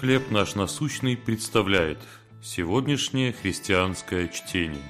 [0.00, 1.98] «Хлеб наш насущный» представляет
[2.42, 4.82] сегодняшнее христианское чтение.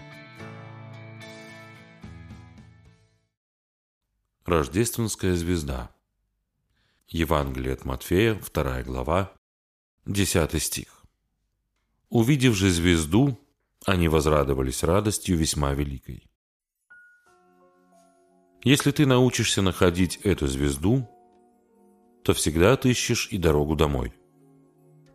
[4.44, 5.94] Рождественская звезда.
[7.06, 9.32] Евангелие от Матфея, 2 глава,
[10.06, 11.04] 10 стих.
[12.08, 13.38] «Увидев же звезду,
[13.84, 16.28] они возрадовались радостью весьма великой».
[18.64, 21.08] Если ты научишься находить эту звезду,
[22.24, 24.12] то всегда отыщешь и дорогу домой–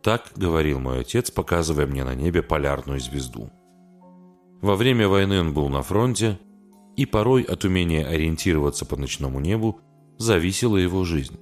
[0.02, 3.50] так говорил мой отец, показывая мне на небе полярную звезду.
[4.60, 6.38] Во время войны он был на фронте,
[6.96, 9.80] и порой от умения ориентироваться по ночному небу
[10.18, 11.38] зависела его жизнь.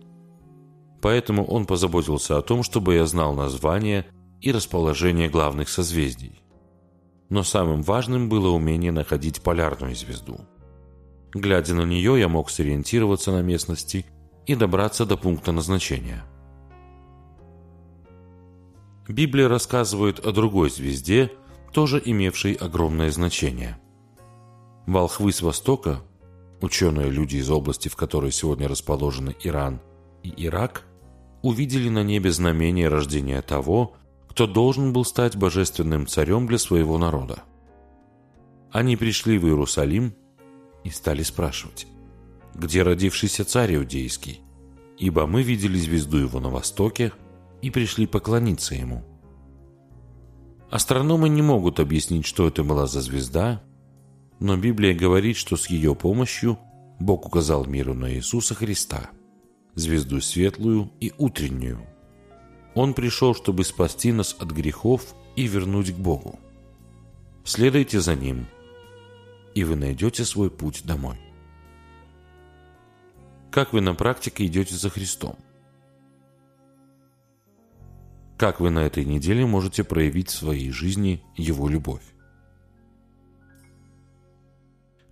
[1.03, 4.07] Поэтому он позаботился о том, чтобы я знал название
[4.41, 6.43] и расположение главных созвездий.
[7.31, 10.41] Но самым важным было умение находить полярную звезду.
[11.33, 14.05] Глядя на нее, я мог сориентироваться на местности
[14.47, 16.25] и добраться до пункта назначения–
[19.11, 21.33] Библия рассказывает о другой звезде,
[21.73, 23.79] тоже имевшей огромное значение.
[24.87, 26.01] Волхвы с Востока,
[26.61, 29.81] ученые люди из области, в которой сегодня расположены Иран
[30.23, 30.85] и Ирак,
[31.43, 33.97] увидели на небе знамение рождения того,
[34.29, 37.43] кто должен был стать божественным царем для своего народа.
[38.71, 40.15] Они пришли в Иерусалим
[40.85, 41.89] и стали спрашивать,
[42.55, 44.41] где родившийся царь иудейский,
[44.99, 47.13] ибо мы видели звезду его на востоке–
[47.63, 49.05] и пришли поклониться ему.
[50.71, 53.63] Астрономы не могут объяснить, что это была за звезда,
[54.39, 56.59] но Библия говорит, что с ее помощью
[57.01, 59.11] Бог указал миру на Иисуса Христа,
[59.75, 61.81] звезду светлую и утреннюю.
[62.75, 66.39] Он пришел, чтобы спасти нас от грехов и вернуть к Богу.
[67.45, 68.47] Следуйте за Ним,
[69.55, 71.19] и вы найдете свой путь домой.
[73.51, 75.37] Как вы на практике идете за Христом?
[78.41, 82.01] Как вы на этой неделе можете проявить в своей жизни Его любовь?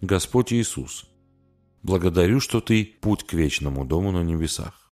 [0.00, 1.05] Господь Иисус,
[1.83, 4.94] благодарю, что Ты– путь к вечному дому на небесах.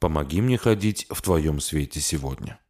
[0.00, 2.60] Помоги мне ходить в Твоем свете сегодня.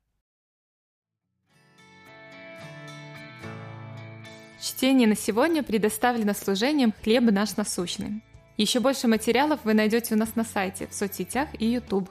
[4.63, 8.23] Чтение на сегодня предоставлено служением «Хлеб наш насущный».
[8.57, 12.09] Еще больше материалов вы найдете у нас на сайте, в соцсетях и YouTube.